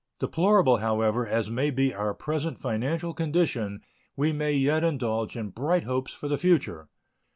[0.19, 3.81] Deplorable, however, as may be our present financial condition,
[4.15, 6.89] we may yet indulge in bright hopes for the future.